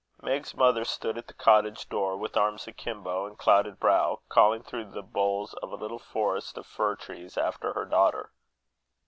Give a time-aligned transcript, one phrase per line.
[0.23, 4.85] Meg's mother stood at the cottage door, with arms akimbo and clouded brow, calling through
[4.89, 8.31] the boles of a little forest of fir trees after her daughter.